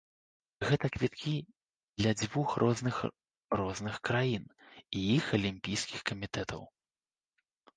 [0.67, 1.33] Гэта квіткі
[2.01, 2.95] для дзвюх розных
[3.61, 4.43] розных краін,
[5.03, 6.61] іх алімпійскіх камітэтаў.